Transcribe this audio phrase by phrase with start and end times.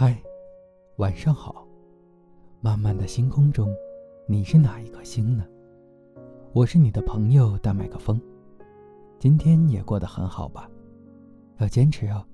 [0.00, 0.16] 嗨，
[0.98, 1.66] 晚上好。
[2.60, 3.74] 漫漫的星空中，
[4.28, 5.44] 你是哪一颗星呢？
[6.52, 8.22] 我是你的朋友大麦克风。
[9.18, 10.70] 今天也过得很好吧？
[11.56, 12.24] 要坚持哦。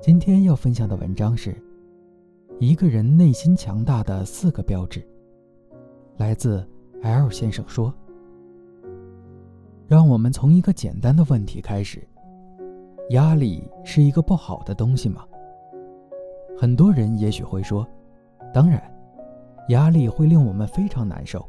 [0.00, 1.54] 今天要分享的文章是：
[2.58, 5.06] 一个人内心强大的四个标志。
[6.16, 6.66] 来自
[7.02, 7.92] L 先生说
[9.86, 12.02] ：“让我们从一个简单的问题开始。
[13.10, 15.26] 压力是一个不好的东西吗？”
[16.60, 17.86] 很多人也许会说
[18.52, 18.82] ：“当然，
[19.68, 21.48] 压力会令我们非常难受。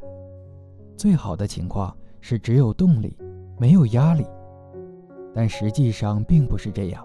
[0.96, 3.18] 最好的情况是只有动力，
[3.58, 4.24] 没有压力。
[5.34, 7.04] 但实际上并不是这样。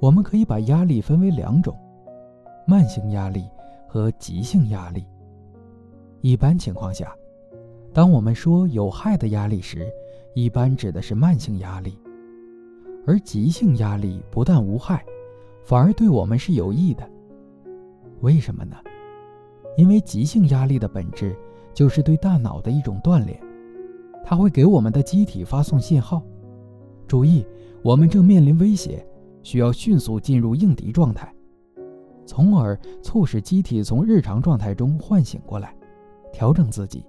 [0.00, 1.78] 我们可以把压力分为两种：
[2.66, 3.44] 慢性压力
[3.86, 5.06] 和急性压力。
[6.22, 7.14] 一般情况下，
[7.92, 9.86] 当我们说有害的压力时，
[10.34, 11.92] 一般指的是慢性压力；
[13.06, 15.04] 而急性压力不但无害。”
[15.66, 17.10] 反而对我们是有益的，
[18.20, 18.76] 为什么呢？
[19.76, 21.36] 因为急性压力的本质
[21.74, 23.36] 就是对大脑的一种锻炼，
[24.24, 26.22] 它会给我们的机体发送信号，
[27.08, 27.44] 注意，
[27.82, 29.04] 我们正面临威胁，
[29.42, 31.34] 需要迅速进入应敌状态，
[32.24, 35.74] 从而促使机体从日常状态中唤醒过来，
[36.32, 37.04] 调整自己，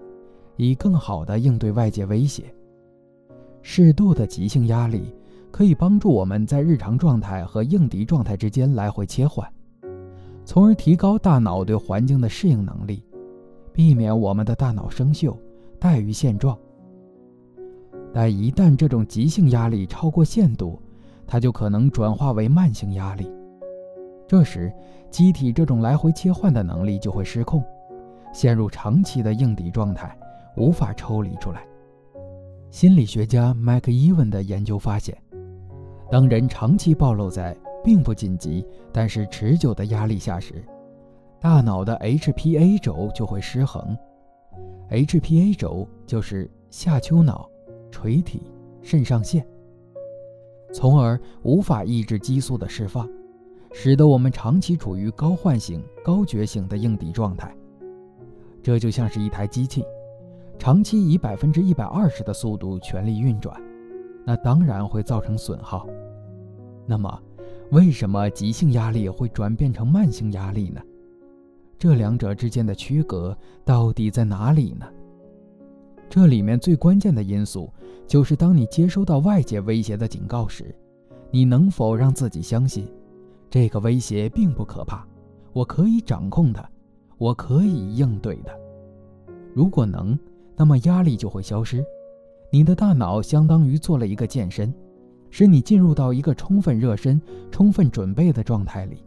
[0.56, 2.52] 以更好地应对外界威胁。
[3.62, 5.14] 适度的急性压力。
[5.52, 9.48] 可以帮助我们在日常状态和应敌状态之间来回切换，
[10.46, 13.04] 从而提高大脑对环境的适应能力，
[13.74, 15.36] 避免我们的大脑生锈、
[15.80, 16.58] 怠于现状。
[18.14, 20.80] 但一旦这种急性压力超过限度，
[21.26, 23.32] 它就可能转化为慢性压力。
[24.28, 24.72] 这时，
[25.10, 27.64] 机体这种来回切换的能力就会失控，
[28.34, 30.18] 陷入长期的应敌状态，
[30.56, 31.66] 无法抽离出来。
[32.70, 35.18] 心理学家麦克伊文的研究发现。
[36.10, 40.64] 当人长期暴露在并不紧急但是持久的压力下时，
[41.40, 43.98] 大脑的 HPA 轴就会失衡。
[44.90, 47.50] HPA 轴就是下丘脑、
[47.92, 48.42] 垂体、
[48.82, 49.46] 肾上腺，
[50.74, 53.08] 从而无法抑制激素的释放，
[53.74, 57.54] 使得我们长期处于高唤醒、高觉醒的应敌状态。
[58.64, 59.84] 这就像是一台机器，
[60.58, 63.62] 长期以百分之一百二十的速度全力运转。
[64.26, 65.88] 那当然会造成损耗。
[66.88, 67.22] 那么，
[67.72, 70.82] 为什么急性压力会转变成慢性压力呢？
[71.78, 74.86] 这两者之间的区隔到底在哪里呢？
[76.10, 77.70] 这里面最关键的因素
[78.08, 80.74] 就是，当你接收到外界威胁的警告时，
[81.30, 82.88] 你能否让自己相信，
[83.50, 85.06] 这个威胁并不可怕，
[85.52, 86.68] 我可以掌控它，
[87.18, 88.60] 我可以应对的。
[89.54, 90.18] 如果能，
[90.56, 91.84] 那么压力就会消失。
[92.50, 94.74] 你的大脑相当于做了一个健身，
[95.30, 97.22] 使你进入到一个充分热身、
[97.52, 99.04] 充分准备的状态里，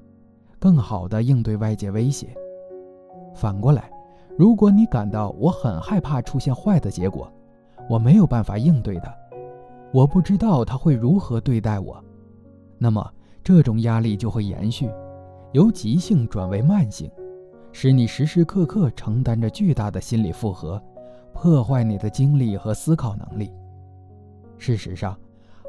[0.59, 2.29] 更好地应对外界威胁。
[3.35, 3.91] 反过来，
[4.37, 7.33] 如果你感到我很害怕出现坏的结果，
[7.89, 9.15] 我没有办法应对的，
[9.93, 12.03] 我不知道他会如何对待我，
[12.79, 14.91] 那么这种压力就会延续，
[15.53, 17.11] 由急性转为慢性，
[17.73, 20.83] 使你时时刻刻承担着巨大的心理负荷。
[21.33, 23.51] 破坏你的精力和思考能力。
[24.59, 25.17] 事实上，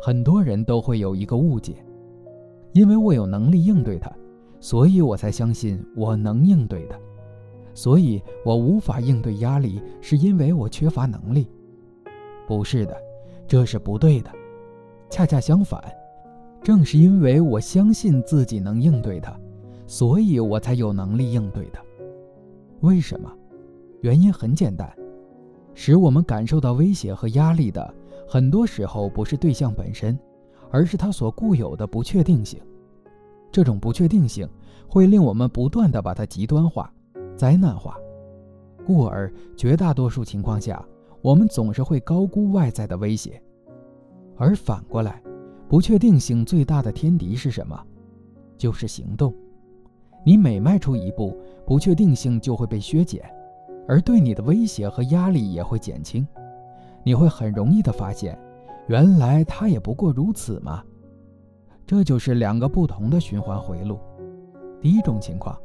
[0.04, 1.76] 很多人都会有一个误解：
[2.74, 4.12] 因为我有能力应对它，
[4.60, 6.98] 所以我才相信我能应对它。
[7.76, 11.48] 所以我无法应对压力，是因为我缺乏能力。
[12.48, 12.98] 不是的，
[13.48, 14.32] 这是不对的。
[15.08, 15.80] 恰恰相反，
[16.64, 19.40] 正是因为我相信自己能应对它，
[19.86, 21.80] 所以我才有能力应对它。
[22.80, 23.32] 为什么？
[24.02, 24.92] 原因很简单。
[25.76, 27.94] 使我们感受到威胁和压力的，
[28.32, 30.18] 很多时候不是对象本身，
[30.70, 32.58] 而是它所固有的不确定性。
[33.52, 34.48] 这种不确定性
[34.88, 36.90] 会令我们不断地把它极端化、
[37.36, 37.98] 灾难化，
[38.86, 40.82] 故而绝大多数情况下，
[41.22, 43.44] 我们总是会高估外在的威胁。
[44.38, 45.22] 而反过来，
[45.68, 47.78] 不确定性最大的天敌是什么？
[48.58, 49.36] 就是行动。
[50.26, 53.30] 你每迈出一步，不确定性就会被削减。
[53.90, 56.26] 而对你的威胁和压力也会减轻，
[57.04, 58.38] 你会很容易的发现，
[58.88, 60.84] 原来它也不过如此嘛。
[61.86, 64.00] 这就是两个不同的循环回路。
[64.80, 65.58] 第一种情况，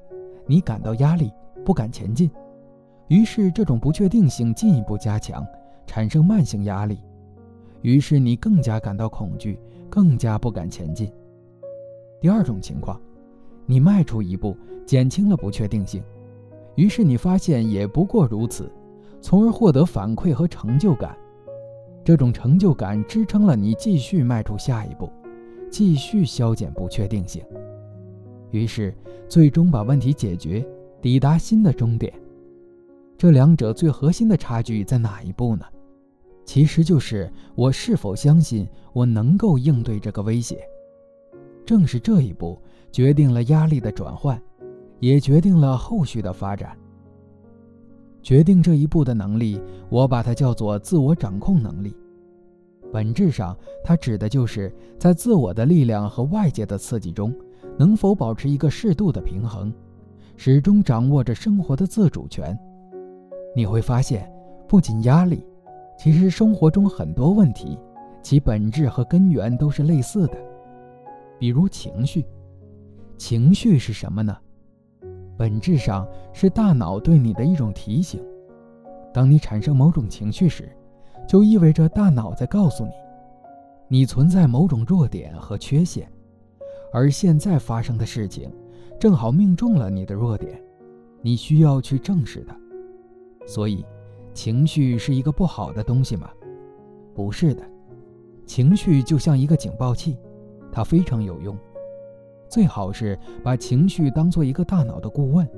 [0.46, 1.32] 你感到压力，
[1.64, 2.30] 不敢前进，
[3.08, 5.46] 于是这种不确定性进一步加强，
[5.86, 6.98] 产生慢性压力，
[7.82, 11.12] 于是你更加感到恐惧，更加不敢前进。
[12.20, 13.00] 第二种情况，
[13.66, 16.02] 你迈出一步，减轻了不确定性。
[16.74, 18.70] 于是你发现也不过如此，
[19.20, 21.16] 从而获得反馈和成就感。
[22.06, 25.10] 这种成就感支撑了你继续迈出下一步，
[25.68, 27.42] 继续消减不确定性。
[28.52, 28.94] 于是
[29.28, 30.64] 最终把问题解决，
[31.02, 32.14] 抵达新的终点。
[33.18, 35.66] 这两者最核心的差距在哪一步呢？
[36.44, 40.60] 其实就是我是否相信我能够应对这个威胁。
[41.64, 42.56] 正是这一步
[42.92, 44.40] 决定了压力的转换，
[45.00, 46.78] 也决定了后续的发展。
[48.26, 51.96] 决定这一步的能力，我把它叫做自我掌控能力。
[52.92, 57.32] 本质上，它指的就是在自我的力量和外界的刺激中，
[57.78, 59.72] 能否保持一个适度的平衡，
[60.36, 62.58] 始终掌握着生活的自主权。
[63.54, 64.28] 你会发现，
[64.66, 65.46] 不仅压力。
[65.96, 67.78] 其实生活中很多问题，
[68.22, 70.36] 其本质和根源都是类似的，
[71.38, 72.26] 比如情绪。
[73.16, 74.36] 情绪是什么呢？
[75.36, 78.22] 本质上是大脑对你的一种提醒。
[79.12, 80.70] 当你产生某种情绪时，
[81.28, 82.92] 就意味着大脑在告诉你，
[83.88, 86.10] 你存在某种弱点和缺陷，
[86.92, 88.50] 而现在发生的事情，
[88.98, 90.62] 正好命中了你的弱点，
[91.22, 92.56] 你需要去正视它。
[93.46, 93.84] 所以。
[94.34, 96.28] 情绪是一个不好的东西吗？
[97.14, 97.62] 不是的，
[98.44, 100.18] 情绪就像一个警报器，
[100.70, 101.56] 它非常有用。
[102.48, 105.48] 最好是把情绪当做一个大脑的顾问，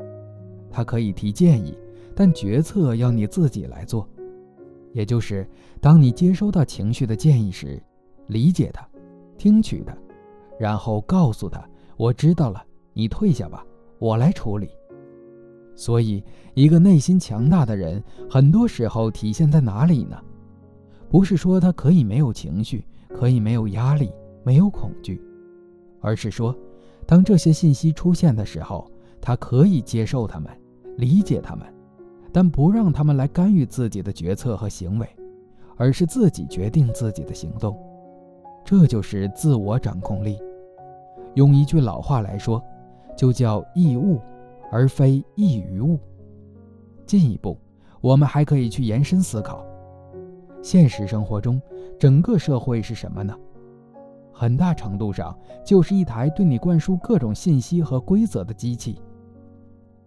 [0.70, 1.76] 它可以提建议，
[2.14, 4.08] 但决策要你自己来做。
[4.92, 5.46] 也就是，
[5.80, 7.80] 当你接收到情绪的建议时，
[8.26, 8.88] 理解它，
[9.36, 9.96] 听取它，
[10.58, 11.62] 然后告诉他
[11.96, 12.64] ：“我知道了，
[12.94, 13.64] 你退下吧，
[13.98, 14.68] 我来处理。”
[15.76, 16.24] 所以，
[16.54, 20.18] 一个内心强大的人，很多时候体现在哪里呢？
[21.08, 24.10] 不是说他可以没有情绪，可以没有压力，
[24.42, 25.22] 没有恐惧，
[26.00, 26.56] 而是说，
[27.08, 28.86] 当这些信息出现的时候，
[29.18, 30.52] 他可以接受他们，
[30.98, 31.66] 理解他们，
[32.30, 35.08] 但不让他们来干预自己的决策和行为，
[35.78, 37.74] 而是自己决定自己的行动。
[38.62, 40.38] 这就是自我掌控力。
[41.32, 42.62] 用一句老话来说，
[43.16, 44.20] 就叫易物。
[44.70, 45.98] 而非异于物。
[47.06, 47.56] 进一步，
[48.02, 49.64] 我们还可以去延伸思考：
[50.60, 51.58] 现实生活中，
[51.98, 53.34] 整个社会是什么呢？
[54.38, 55.36] 很大程度上
[55.66, 59.00] 就是一台对你灌输各种信息和规则的机器。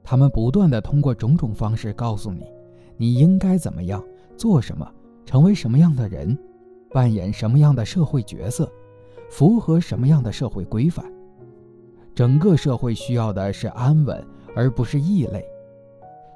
[0.02, 2.46] 他们不断地通过种种方式告诉你，
[2.96, 4.02] 你应该怎么样
[4.38, 4.90] 做什么，
[5.26, 6.38] 成为什么样的人，
[6.92, 8.72] 扮演什么样的社会角色，
[9.30, 11.06] 符合什么样的社会规范。
[12.16, 14.26] 整个社会需要的是安稳。
[14.54, 15.46] 而不是异类，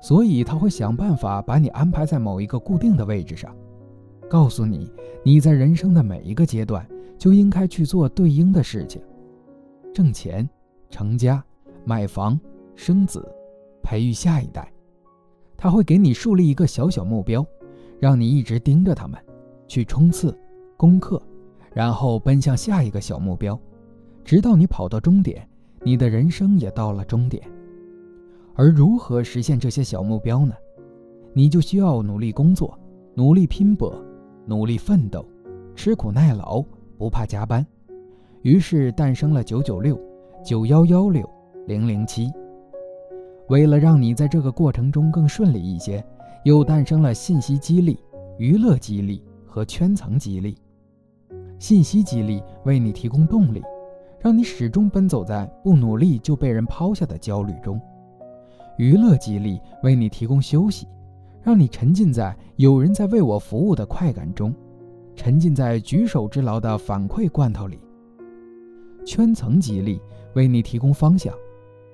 [0.02, 3.54] 所以他会想办法把你安排在某一个固定的位置上，
[4.30, 4.90] 告诉你
[5.22, 9.02] 你在人生的每一个阶段就应该去做对应的事情：
[9.94, 10.48] 挣钱、
[10.90, 11.44] 成家、
[11.84, 12.40] 买房、
[12.76, 13.28] 生子、
[13.82, 14.72] 培育下一代。
[15.58, 17.46] 他会给你树立一个小小目标，
[18.00, 19.20] 让你一直盯着他们，
[19.68, 20.38] 去冲刺、
[20.76, 21.22] 攻克，
[21.74, 23.58] 然后奔向下一个小目标，
[24.24, 25.48] 直到你跑到终点，
[25.82, 27.42] 你的人生也到了终点。
[28.54, 30.54] 而如何实现这些小目标呢？
[31.34, 32.78] 你就需要努力工作，
[33.14, 33.94] 努力拼搏，
[34.46, 35.26] 努力奋斗，
[35.76, 36.64] 吃苦耐劳，
[36.98, 37.66] 不怕加班。
[38.42, 40.00] 于是诞生了九九六、
[40.44, 41.28] 九幺幺六、
[41.68, 42.32] 零零七。
[43.48, 46.04] 为了让你在这个过程中更顺利一些，
[46.44, 48.00] 又诞生了信息激励、
[48.38, 50.58] 娱乐激励和圈层激励。
[51.58, 53.64] 信息激励为你提供动力，
[54.20, 57.80] 让你始终奔走在不努力就被人抛下的焦虑中。
[58.78, 60.88] 娱乐激励为你提供休息，
[61.42, 64.54] 让你沉浸在有人在为我服务的快感中，
[65.16, 67.80] 沉浸在举手之劳的反馈罐头里。
[69.06, 70.02] 圈层激励
[70.34, 71.34] 为你提供方向，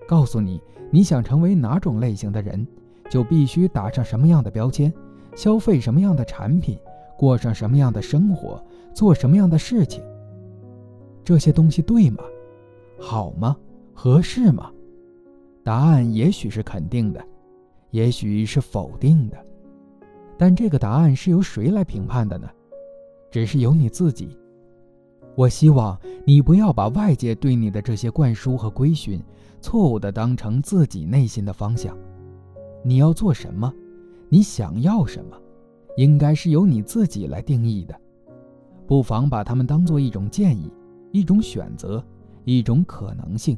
[0.07, 2.65] 告诉你你想成为哪种类型的人，
[3.09, 4.91] 就必须打上什么样的标签，
[5.35, 6.79] 消费什么样的产品，
[7.17, 8.63] 过上什么样的生活，
[8.93, 10.03] 做什么样的事情。
[11.23, 12.23] 这些东西对吗？
[12.97, 13.55] 好吗？
[13.93, 14.71] 合适吗？
[15.63, 17.23] 答案也许是肯定的，
[17.91, 19.37] 也许是否定的，
[20.37, 22.49] 但这个答案是由谁来评判的呢？
[23.31, 24.37] 只是由你自己。
[25.35, 29.23] 我希望你不要把外界对你的这些灌输和规训，
[29.61, 31.97] 错误的当成自己内心的方向。
[32.83, 33.73] 你要做什么，
[34.27, 35.37] 你想要什么，
[35.95, 37.99] 应该是由你自己来定义的。
[38.85, 40.69] 不妨把它们当做一种建议，
[41.11, 42.03] 一种选择，
[42.43, 43.57] 一种可能性，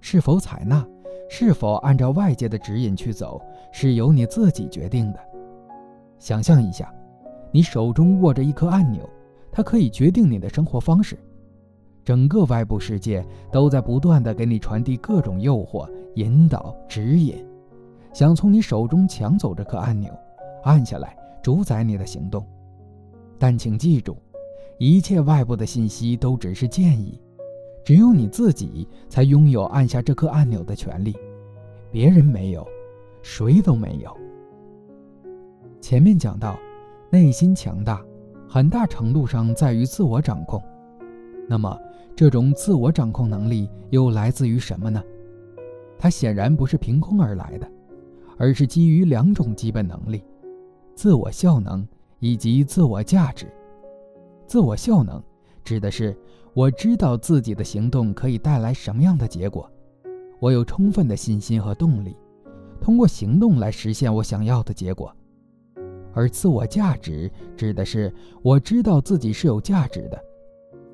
[0.00, 0.84] 是否采纳？
[1.30, 3.40] 是否按照外界的指引去走，
[3.72, 5.20] 是由你自己决定的。
[6.18, 6.92] 想象一下，
[7.52, 9.08] 你手中握着一颗按钮，
[9.52, 11.16] 它可以决定你的生活方式。
[12.04, 17.46] 整个外部世界都在不断的给你传递各种诱惑、引导、指引，
[18.12, 20.12] 想从你手中抢走这颗按钮，
[20.64, 22.44] 按下来主宰你的行动。
[23.38, 24.16] 但请记住，
[24.78, 27.20] 一切外部的信息都只是建议，
[27.84, 31.14] 只有你自己才拥有按下这颗按钮的权利，
[31.90, 32.66] 别人没有，
[33.22, 34.16] 谁都没有。
[35.80, 36.58] 前面讲到，
[37.12, 38.02] 内心强大，
[38.48, 40.58] 很大程度上在于自我掌控。
[41.46, 41.78] 那么，
[42.16, 45.04] 这种自我掌控能力又来自于什么呢？
[45.98, 47.70] 它显然不是凭空而来的，
[48.38, 50.24] 而是基于两种基本能力：
[50.94, 51.86] 自我效能
[52.18, 53.46] 以及自我价值。
[54.46, 55.22] 自我效能
[55.62, 56.16] 指的是
[56.54, 59.70] 我知道自己的行动可以带来什么样的结果，
[60.40, 62.16] 我有充分的信心和动力，
[62.80, 65.14] 通过行动来实现我想要的结果。
[66.12, 70.22] 而自我价值指的是我知道自己是有价值的，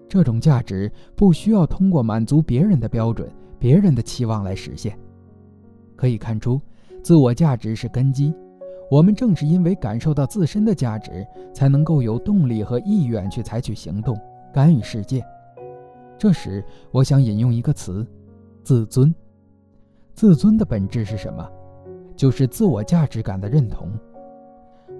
[0.09, 4.99] 这种价值不需要通过满足别人的标准、别人的期望来实现。
[5.97, 6.61] 可以看出，
[7.03, 8.33] 自我价值是根基。
[8.91, 14.19] 我们正是因为感受到自身的价值，才能够有动力和意愿去采取行动，
[14.53, 15.23] 干预世界。
[16.17, 18.07] 这时，我想引用一个词：
[18.63, 19.15] 自尊。
[20.15, 21.47] 自尊的本质是什么？
[22.17, 23.93] 就是自我价值感的认同。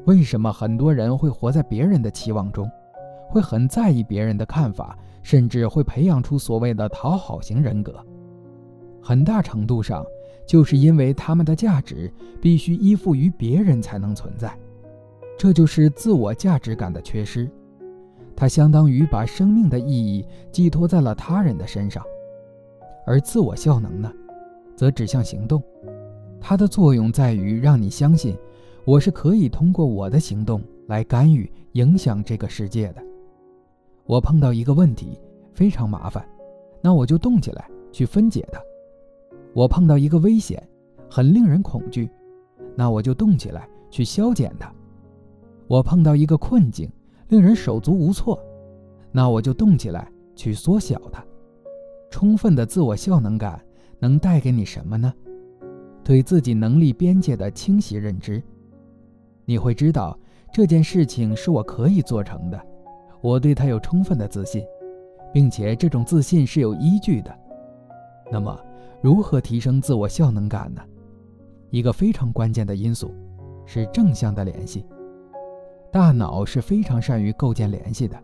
[0.05, 2.71] 为什么很多人会活在别人的期望中，
[3.29, 8.05] 会很在意别人的看法，甚至会培养出所谓的讨好型人格？
[9.03, 10.05] 很大程度上。
[10.47, 14.59] 就是因为他们的价值必须依附于别人才能存在，
[15.39, 17.47] 这就是自我价值感的缺失。
[18.35, 22.03] 它相当于把生命的意义寄托在了他人的身上，
[23.07, 24.11] 而自我效能呢，
[24.75, 25.63] 则指向行动。
[26.41, 28.35] 它的作用在于让你相信，
[28.89, 33.05] 我是可以通过我的行动来干预、影响这个世界的。
[34.07, 35.21] 我碰到一个问题
[35.53, 36.27] 非常麻烦，
[36.81, 38.59] 那我就动起来去分解它。
[39.53, 40.67] 我碰到一个危险，
[41.07, 42.09] 很令人恐惧，
[42.75, 44.71] 那我就动起来去消减它；
[45.67, 46.91] 我碰到一个困境，
[47.29, 48.43] 令人手足无措，
[49.13, 51.23] 那我就动起来去缩小它。
[52.11, 53.63] 充分的自我效能感
[54.01, 55.13] 能带给你什么呢？
[56.03, 58.43] 对自己能力边界的清晰认知，
[59.49, 60.15] 你会知道
[60.53, 62.61] 这件事情是我可以做成的，
[63.23, 64.63] 我对它有充分的自信，
[65.33, 67.35] 并且这种自信是有依据的。
[68.31, 68.55] 那么。
[69.01, 70.83] 如何提升自我效能感呢？
[71.71, 73.15] 一个非常关键的因素
[73.65, 74.85] 是正向的联系。
[75.93, 78.21] 大脑是非常善于构建联系的。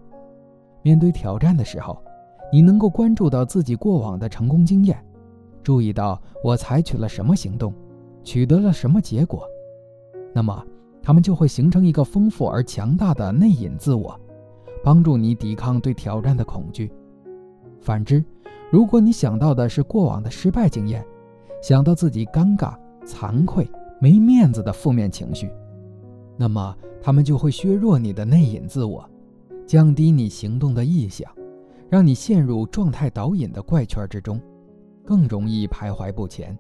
[0.83, 1.97] 面对挑战的时候，
[2.52, 5.00] 你能够关注到自己过往的成功经验，
[5.62, 7.73] 注意到我采取了什么行动，
[8.25, 9.47] 取得了什么结果，
[10.35, 10.66] 那么
[11.05, 14.19] 他们就会形成一个丰富而强大的内隐自我，
[14.83, 16.91] 帮助你抵抗对挑战的恐惧。
[17.79, 18.25] 反之，
[18.73, 21.07] 如果你想到的是过往的失败经验，
[21.63, 23.71] 想到自己尴尬、惭愧、
[24.01, 25.51] 没面子的负面情绪，
[26.39, 29.07] 那么他们就会削弱你的内隐自我，
[29.67, 31.31] 降低你行动的意向，
[31.91, 34.41] 让你陷入状态导引的怪圈之中，
[35.05, 36.59] 更容易徘徊不前。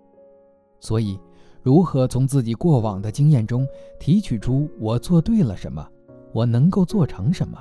[0.80, 1.18] 所以，
[1.64, 3.66] 如何从自己过往的经验中
[3.98, 5.82] 提取出我做对了什么，
[6.30, 7.58] 我能够做成什么，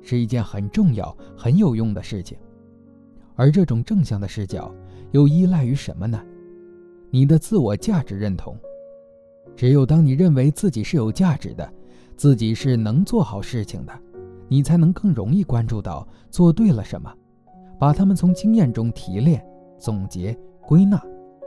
[0.00, 2.38] 是一件很重要、很有用的事情。
[3.34, 4.74] 而这种正向的视角
[5.10, 6.18] 又依赖于什么呢？
[7.10, 8.56] 你的自我价值认同。
[9.54, 11.70] 只有当你认为自己是有价值的，
[12.16, 13.92] 自己是能做好事情的，
[14.48, 17.14] 你才能更容易关注到做对了什么，
[17.78, 19.46] 把它们从经验中提炼、
[19.78, 20.34] 总结、
[20.66, 20.98] 归纳，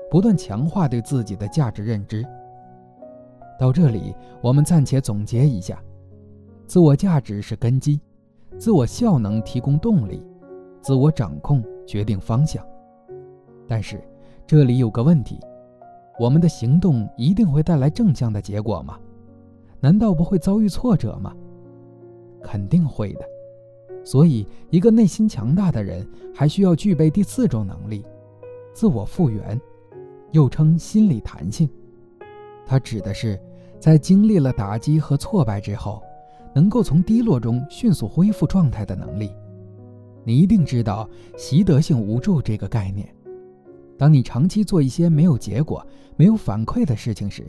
[0.09, 2.25] 不断强化对自己的价值认知。
[3.59, 5.81] 到这里，我们暂且总结一下：
[6.65, 8.01] 自我价值是根基，
[8.57, 10.25] 自我效能提供动力，
[10.81, 11.63] 自我掌控。
[11.87, 12.65] 决定方向，
[13.67, 14.03] 但是
[14.47, 15.39] 这里有个问题：
[16.19, 18.97] 我们的行动一定会带来正向的结果吗？
[19.79, 21.31] 难道不会遭遇挫折吗？
[22.41, 23.21] 肯定会的。
[24.03, 28.03] 所以，一个内心强大的人还需要具备第四种能力——
[28.73, 29.61] 自我复原，
[30.35, 31.69] 又称心理弹性。
[32.65, 33.39] 它指的是
[33.79, 36.03] 在经历了打击和挫败之后，
[36.53, 39.31] 能够从低落中迅速恢复状态的能力。
[40.25, 43.07] 你一定知道习得性无助这个概念。
[43.97, 45.85] 当你长期做一些没有结果、
[46.17, 47.45] 没有反馈的事情时，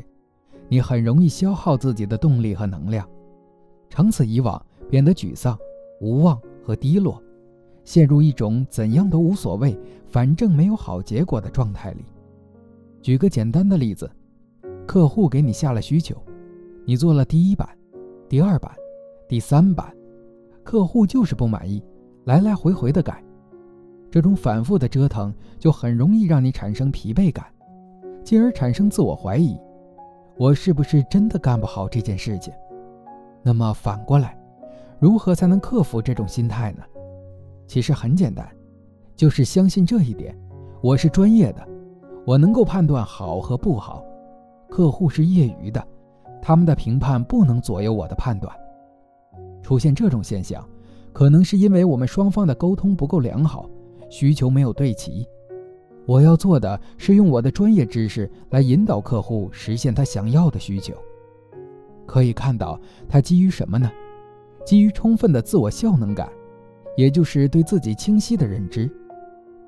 [0.68, 3.08] 你很容易消耗自己的动力和能量，
[3.90, 5.58] 长此以往变得沮丧、
[6.00, 7.20] 无望和低落，
[7.82, 9.76] 陷入一种怎样都无所谓、
[10.06, 12.04] 反正没有好结果的状态里。
[13.06, 14.10] 举个简单的例子，
[14.84, 16.20] 客户给你下了需求，
[16.84, 17.68] 你做了第一版、
[18.28, 18.74] 第二版、
[19.28, 19.94] 第三版，
[20.64, 21.80] 客户就是不满意。
[22.24, 23.22] 来来回回的改，
[24.10, 27.46] 这种反复的折腾就很容易让你产生疲惫感，
[28.24, 29.56] 进而产生自我怀疑：
[30.36, 32.52] 我是不是真的干不好这件事情？
[33.40, 34.36] 那么反过来，
[34.98, 36.82] 如何才能克服这种心态呢？
[37.68, 38.44] 其实很简单，
[39.14, 40.36] 就是相信这一点：
[40.82, 41.64] 我是专业的，
[42.26, 44.02] 我能够判断好和不好；
[44.68, 45.86] 客户是业余的，
[46.42, 48.52] 他们的评判不能左右我的判断。
[49.62, 50.68] 出现这种现象，
[51.12, 53.70] 可能是因为我们双方的沟通不够良好，
[54.10, 55.24] 需求没有对齐。
[56.04, 60.94] 我要做的是用我的专业知识来引导客户实现他想要的需求。
[62.06, 62.78] 可以看到，
[63.08, 63.88] 他基于什么呢？
[64.64, 66.28] 基于充分的自我效能感，
[66.96, 68.90] 也就是对自己清晰的认知。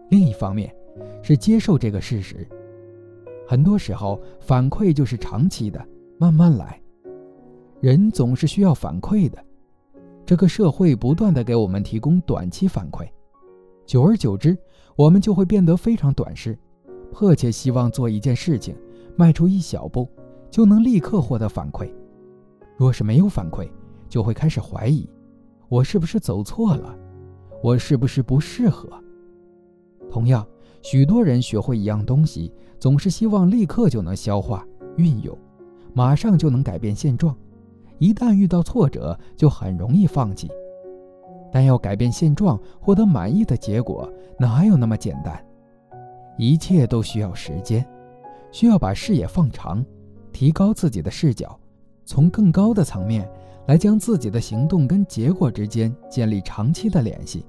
[0.09, 0.75] 另一方面，
[1.23, 2.47] 是接受这个事实。
[3.47, 5.83] 很多时候，反馈就是长期的，
[6.19, 6.81] 慢慢来。
[7.81, 9.43] 人总是需要反馈的。
[10.27, 13.09] 这个社会不断的给我们提供短期反馈，
[13.87, 14.55] 久而久之，
[14.95, 16.59] 我们就会变得非常短视，
[17.11, 18.77] 迫切希望做一件事情，
[19.17, 20.07] 迈出一小步，
[20.51, 21.91] 就能立刻获得反馈。
[22.77, 23.67] 若是没有反馈，
[24.07, 25.09] 就会开始怀疑，
[25.71, 26.95] 我是不是走错了，
[27.63, 29.03] 我是不是不适合？
[30.11, 30.47] 同样，
[30.90, 34.66] 许多人学会一样东西，总是希望立刻就能消化
[34.97, 35.37] 运用，
[35.92, 37.37] 马上就能改变现状。
[37.99, 40.49] 一旦遇到挫折，就很容易放弃。
[41.52, 45.38] 但要改变现状，获得满意的结果，哪有那么简单？
[46.38, 47.87] 一切都需要时间，
[48.50, 49.85] 需要把视野放长，
[50.33, 51.61] 提高自己的视角，
[52.07, 53.30] 从更高的层面
[53.66, 57.45] 来将自己的行动跟结果之间建立长期的联系。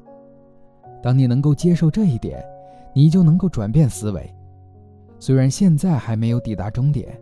[1.01, 2.43] 当你能够接受这一点，
[2.99, 4.29] 你就能够转变思维。
[5.19, 7.17] 虽然现在还没有抵达终点。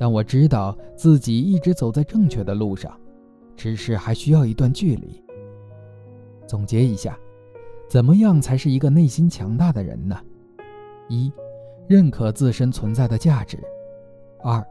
[0.00, 2.96] 但我知道自己一直走在正确的路上，
[3.56, 5.20] 只是还需要一段距离。
[6.46, 7.18] 总结一下，
[7.90, 10.16] 怎么样才是一个内心强大的人呢？
[11.08, 11.32] 一，
[11.88, 13.58] 认可自身存在的价值；
[14.40, 14.64] 二，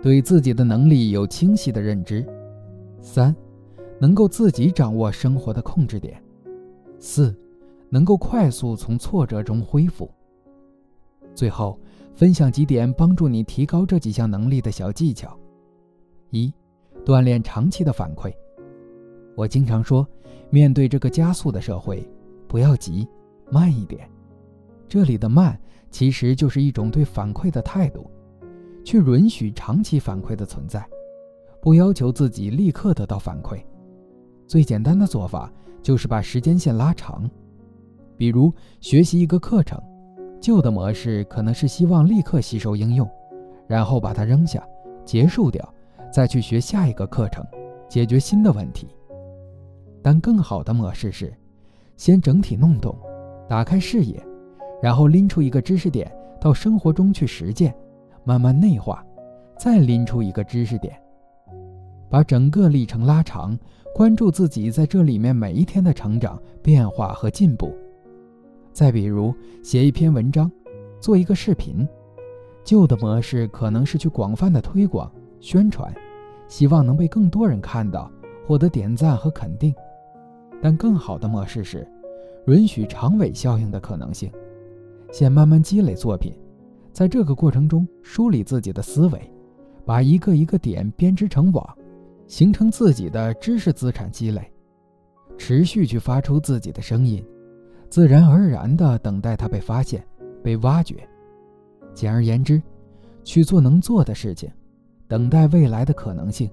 [0.00, 2.24] 对自己的能力有清晰的认知；
[3.02, 3.36] 三，
[3.98, 6.14] 能够自己掌握生活的控制点；
[6.98, 7.36] 四，
[7.90, 10.10] 能够快速从挫折中恢复。
[11.34, 11.78] 最后。
[12.12, 15.34] 分享几点帮助你提高这几项能力的小技巧：
[16.28, 16.52] 一、
[17.02, 18.30] 锻炼长期的反馈。
[19.34, 20.06] 我经常说，
[20.50, 22.06] 面对这个加速的社会，
[22.46, 23.08] 不要急，
[23.50, 24.06] 慢一点。
[24.86, 25.58] 这里的慢
[25.90, 28.10] 其实就是一种对反馈的态度，
[28.84, 30.86] 去允许长期反馈的存在，
[31.62, 33.64] 不要求自己立刻得到反馈。
[34.46, 37.30] 最简单的做法就是把时间线拉长，
[38.20, 39.82] 比如学习一个课程。
[40.42, 43.08] 旧的模式可能是希望立刻吸收应用，
[43.66, 44.62] 然后把它扔下，
[45.06, 45.66] 结束掉，
[46.12, 47.42] 再去学下一个课程，
[47.88, 48.88] 解决新的问题。
[50.02, 51.32] 但更好的模式是，
[51.96, 52.94] 先整体弄懂，
[53.48, 54.22] 打开视野，
[54.82, 57.74] 然后拎出一个知识点到生活中去实践，
[58.22, 59.02] 慢慢内化，
[59.58, 60.94] 再拎出一个知识点，
[62.10, 63.58] 把整个历程拉长，
[63.94, 67.74] 关注自己在这里面每一天的成长、变化和进步。
[68.72, 70.50] 再比如写一篇文章，
[71.00, 71.86] 做一个视频，
[72.64, 75.92] 旧的模式可能是去广泛的推广宣传，
[76.48, 78.10] 希望能被更多人看到，
[78.46, 79.74] 获得点赞和肯定。
[80.62, 81.86] 但更好的模式是，
[82.46, 84.30] 允许长尾效应的可能性，
[85.10, 86.32] 先慢慢积累作品，
[86.92, 89.32] 在这个过程中梳理自己的思维，
[89.84, 91.66] 把一个一个点编织成网，
[92.26, 94.52] 形成自己的知识资产积累，
[95.38, 97.24] 持续去发出自己的声音。
[97.90, 100.02] 自然而然地等待它被发现、
[100.44, 100.96] 被挖掘。
[101.92, 102.62] 简而言之，
[103.24, 104.48] 去做能做的事情，
[105.08, 106.48] 等待未来的可能性，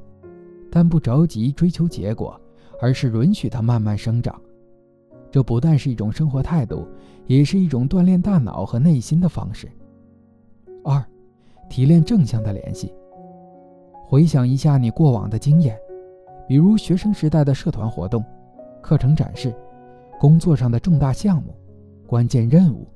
[0.71, 2.41] 但不着急追求结果，
[2.82, 4.36] 而是允许它慢慢生长。
[5.30, 6.88] 这不但是一种生活态度，
[7.28, 9.69] 也是一种锻炼大脑和内心的方式。
[10.84, 11.06] 二，
[11.69, 12.91] 提炼正向的联系。
[14.08, 15.78] 回想一下你过往的经验，
[16.47, 18.26] 比如学生时代的社团活动、
[18.82, 19.54] 课程展示。
[20.19, 21.53] 工作上的重大项目、
[22.08, 22.88] 关键任务，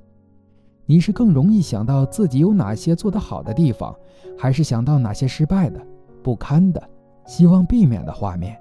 [0.88, 3.96] 你是更容易想到自己有哪些做得好的地方，
[4.36, 5.80] 还是想到哪些失败的、
[6.24, 6.82] 不堪的、
[7.28, 8.60] 希望避免的画面？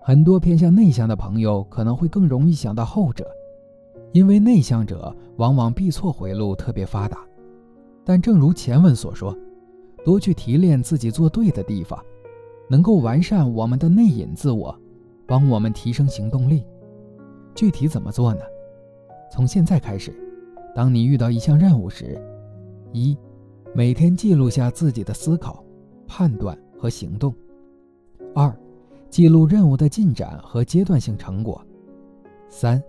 [0.00, 3.26] 很多偏向内向的朋友可能会更容易想到后者，
[4.12, 7.18] 因为内向者往往闭错回路特别发达。
[8.02, 9.36] 但正如前文所说，
[10.02, 12.02] 多去提炼自己做对的地方，
[12.70, 14.74] 能够完善我们的内隐自我，
[15.26, 16.64] 帮我们提升行动力。
[17.58, 18.40] 具体怎么做呢？
[19.32, 20.14] 从现在开始，
[20.76, 22.16] 当你遇到一项任务时，
[22.92, 23.18] 一，
[23.74, 25.64] 每天记录下自己的思考、
[26.06, 27.32] 判断和行动；
[28.32, 28.56] 二，
[29.10, 31.60] 记录任务的进展和阶段性成果；
[32.48, 32.80] 三，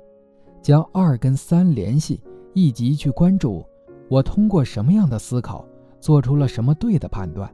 [0.62, 2.22] 将二跟三联系，
[2.54, 3.66] 以及去关注
[4.08, 5.66] 我通过什么样的思考
[6.00, 7.52] 做出了什么对的判断，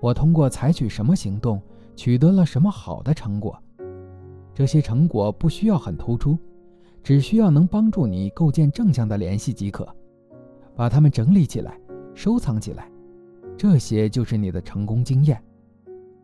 [0.00, 1.60] 我通过采取什么行动
[1.94, 3.62] 取得了什么好的成果。
[4.52, 6.38] 这些成果不需要很突出，
[7.02, 9.88] 只需要能帮助你构建正向的联系即可。
[10.76, 11.78] 把它们整理起来，
[12.14, 12.90] 收藏起来，
[13.56, 15.42] 这些就是你的成功经验。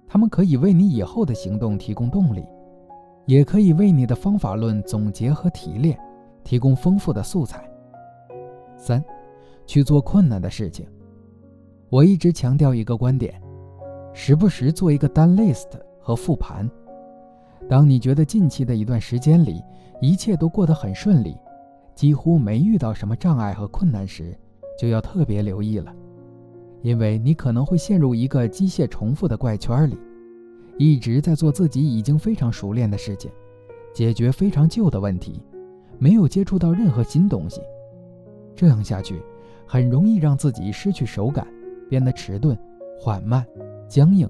[0.08, 2.44] 它们可以为你以后的行动提供动力，
[3.26, 5.98] 也可以为你的方法论总结和提炼
[6.44, 7.68] 提供丰富的素材。
[8.76, 9.04] 三，
[9.66, 10.86] 去做困难的事情。
[11.88, 13.40] 我一直强调一个观点：
[14.12, 15.68] 时不时做一个单 list
[16.00, 16.70] 和复盘。
[17.68, 19.60] 当你觉得近期的一段时间里
[20.00, 21.36] 一切都过得很顺利，
[21.94, 24.36] 几乎没遇到什么障碍和困难时，
[24.78, 25.92] 就要特别留意了，
[26.82, 29.98] 因为你可能会陷入一个机械重复的怪圈里，
[30.78, 33.30] 一直在做自己已经非常熟练的事情，
[33.92, 35.42] 解决非常旧的问题，
[35.98, 37.60] 没有接触到任何新东西。
[38.54, 39.20] 这样下去，
[39.66, 41.44] 很容易让自己失去手感，
[41.88, 42.56] 变得迟钝、
[42.96, 43.44] 缓慢、
[43.88, 44.28] 僵硬，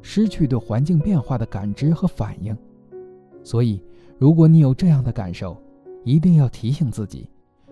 [0.00, 2.56] 失去对环境变化的感知和反应。
[3.42, 3.82] 所以，
[4.18, 5.56] 如果你有这样的感受，
[6.04, 7.28] 一定要提醒自己，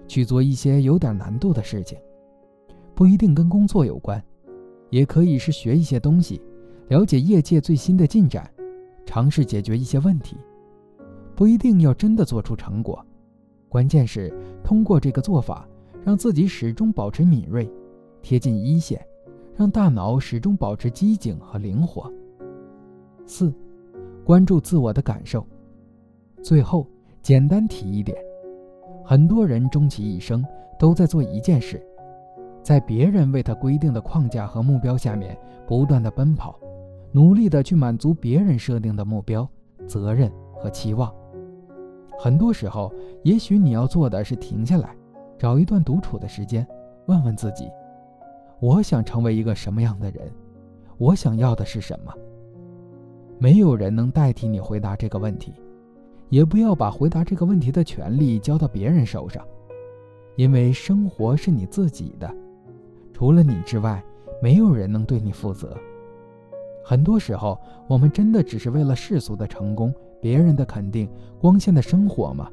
[0.07, 1.99] 去做一些有点难度的事情，
[2.95, 4.23] 不一定跟工作有关，
[4.91, 6.41] 也可以是学一些东西，
[6.89, 8.51] 了解业界最新的进展，
[9.05, 10.37] 尝试解决一些问题，
[11.35, 13.05] 不一定要真的做出成果，
[13.69, 14.33] 关键是
[14.65, 15.69] 通过这个做法，
[16.05, 17.71] 让自己始终保持敏锐，
[18.23, 19.01] 贴近一线，
[19.55, 22.13] 让大脑始终保持机警和灵活。
[23.27, 23.53] 四，
[24.25, 25.47] 关注自我的感受。
[26.43, 26.87] 最后，
[27.23, 28.17] 简单提一点：
[29.05, 30.45] 很多人终其一生
[30.79, 31.85] 都在做一件事，
[32.63, 36.59] 在别人为他规定的框架和目标下面不断的奔跑，
[37.13, 39.49] 努力的去满足别人设定的目标、
[39.87, 41.13] 责任和期望。
[42.19, 44.97] 很多时候，也许你要做的是停下来，
[45.39, 46.67] 找一段独处的时间，
[47.07, 47.71] 问问自己：
[48.61, 50.31] 我想成为一个什么样的人？
[50.97, 52.13] 我想要的是什么？
[53.39, 55.55] 没有人能代替你回答这个问题。
[56.31, 59.47] 也不要把回答这个问题的权利交到别人手上，
[60.37, 62.33] 因为生活是你自己的，
[63.13, 64.05] 除了你之外，
[64.43, 65.77] 没有人能对你负责。
[66.85, 71.11] 很多时候，我们真的只是为了世俗的成功、别人的肯定、
[71.41, 72.51] 光鲜的生活吗？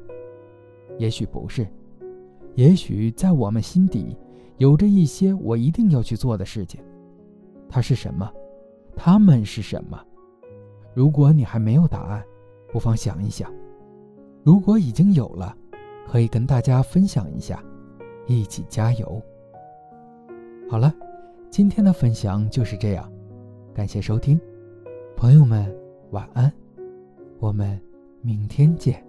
[0.98, 1.66] 也许不是，
[2.54, 4.16] 也许在我们心底
[4.56, 6.80] 有着一些我一定要去做的事情。
[7.68, 8.30] 它是什么？
[8.94, 9.98] 他们是什么？
[10.94, 12.24] 如果你还没有答案，
[12.72, 13.50] 不妨想一想。
[14.46, 15.56] 如果已经有了，
[16.06, 17.60] 可以跟大家分享一下，
[18.28, 19.20] 一起加油。
[20.70, 20.94] 好了，
[21.50, 23.12] 今天的分享就是这样，
[23.74, 24.40] 感谢收听，
[25.16, 25.76] 朋友们
[26.12, 26.52] 晚安，
[27.40, 27.76] 我们
[28.22, 29.05] 明天见。